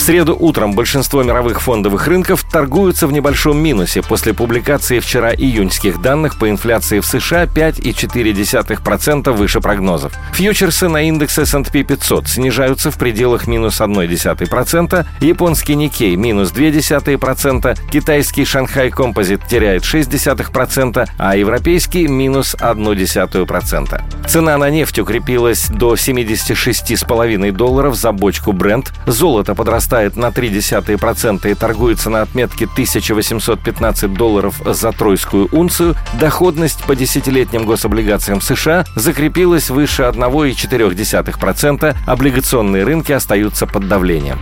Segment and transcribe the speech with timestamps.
[0.00, 6.38] среду утром большинство мировых фондовых рынков торгуются в небольшом минусе после публикации вчера июньских данных
[6.38, 10.12] по инфляции в США 5,4% выше прогнозов.
[10.32, 18.44] Фьючерсы на индекс S&P 500 снижаются в пределах минус 0,1%, японский Никей минус 0,2%, китайский
[18.44, 24.02] Шанхай Композит теряет 0,6%, а европейский минус 0,1%.
[24.26, 31.50] Цена на нефть укрепилась до 76,5 долларов за бочку Brent, золото подрастает возрастает на 0,3%
[31.50, 39.70] и торгуется на отметке 1815 долларов за тройскую унцию, доходность по десятилетним гособлигациям США закрепилась
[39.70, 44.38] выше 1,4%, облигационные рынки остаются под давлением.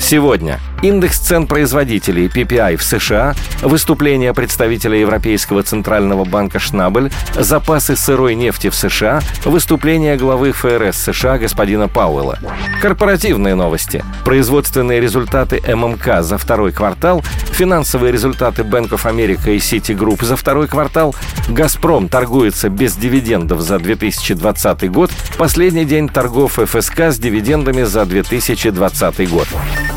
[0.00, 8.34] Сегодня индекс цен производителей PPI в США, выступление представителя Европейского центрального банка Шнабель, запасы сырой
[8.34, 12.38] нефти в США, выступление главы ФРС США господина Пауэлла.
[12.80, 14.04] Корпоративные новости.
[14.24, 20.68] Производственные результаты ММК за второй квартал, финансовые результаты Bank of America и Citigroup за второй
[20.68, 21.14] квартал,
[21.48, 29.30] «Газпром» торгуется без дивидендов за 2020 год, последний день торгов ФСК с дивидендами за 2020
[29.30, 29.48] год.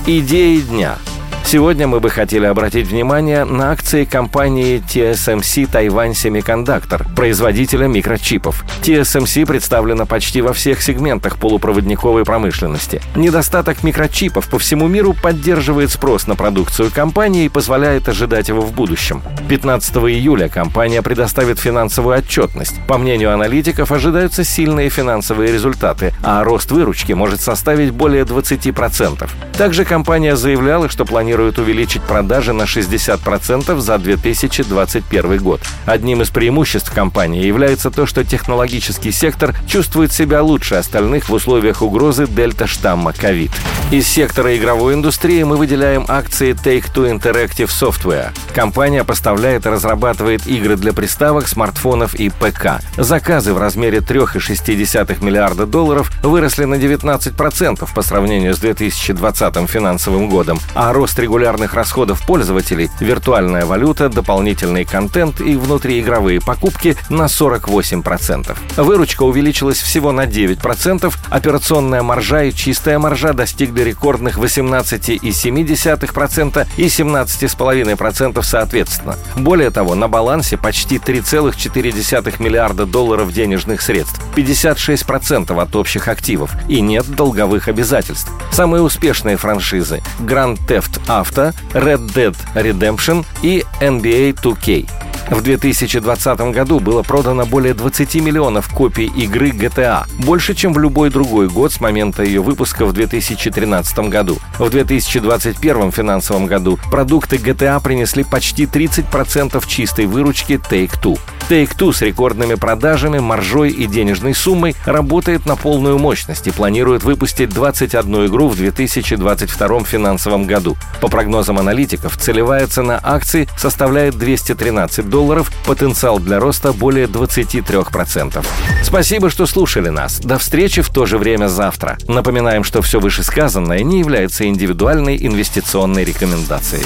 [0.08, 0.98] Идеи дня–
[1.44, 8.64] Сегодня мы бы хотели обратить внимание на акции компании TSMC Taiwan Semiconductor, производителя микрочипов.
[8.84, 13.02] TSMC представлена почти во всех сегментах полупроводниковой промышленности.
[13.16, 18.72] Недостаток микрочипов по всему миру поддерживает спрос на продукцию компании и позволяет ожидать его в
[18.72, 19.22] будущем.
[19.50, 22.76] 15 июля компания предоставит финансовую отчетность.
[22.88, 29.30] По мнению аналитиков, ожидаются сильные финансовые результаты, а рост выручки может составить более 20%.
[29.58, 35.62] Также компания заявляла, что планирует планирует увеличить продажи на 60% за 2021 год.
[35.86, 41.82] Одним из преимуществ компании является то, что технологический сектор чувствует себя лучше остальных в условиях
[41.82, 43.52] угрозы дельта-штамма COVID.
[43.92, 48.32] Из сектора игровой индустрии мы выделяем акции Take-Two Interactive Software.
[48.54, 52.82] Компания поставляет и разрабатывает игры для приставок, смартфонов и ПК.
[52.98, 60.60] Заказы в размере 3,6 миллиарда долларов выросли на 19% по сравнению с 2020 финансовым годом,
[60.74, 68.58] а рост регулярных расходов пользователей, виртуальная валюта, дополнительный контент и внутриигровые покупки на 48%.
[68.78, 78.44] Выручка увеличилась всего на 9%, операционная маржа и чистая маржа достигли рекордных 18,7% и 17,5%
[78.44, 79.16] соответственно.
[79.36, 86.82] Более того, на балансе почти 3,4 миллиарда долларов денежных средств, 56% от общих активов и
[86.82, 88.32] нет долговых обязательств.
[88.52, 94.90] Самые успешные франшизы Grand Theft Auto, Red Dead Redemption и NBA 2K.
[95.30, 101.10] В 2020 году было продано более 20 миллионов копий игры GTA, больше, чем в любой
[101.10, 104.38] другой год с момента ее выпуска в 2013 году.
[104.60, 111.18] В 2021 финансовом году продукты GTA принесли почти 30% чистой выручки Take-Two.
[111.52, 117.50] Take-Two с рекордными продажами, маржой и денежной суммой работает на полную мощность и планирует выпустить
[117.50, 120.78] 21 игру в 2022 финансовом году.
[121.02, 128.46] По прогнозам аналитиков, целевая цена акций составляет 213 долларов, потенциал для роста более 23%.
[128.82, 130.22] Спасибо, что слушали нас.
[130.22, 131.98] До встречи в то же время завтра.
[132.08, 136.86] Напоминаем, что все вышесказанное не является индивидуальной инвестиционной рекомендацией.